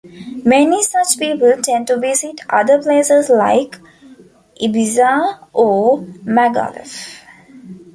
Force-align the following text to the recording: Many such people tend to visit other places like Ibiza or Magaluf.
Many 0.43 0.81
such 0.81 1.19
people 1.19 1.53
tend 1.61 1.85
to 1.85 1.99
visit 1.99 2.41
other 2.49 2.81
places 2.81 3.29
like 3.29 3.77
Ibiza 4.59 5.47
or 5.53 5.99
Magaluf. 6.23 7.19